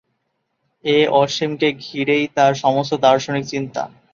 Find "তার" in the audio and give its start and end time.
2.35-2.53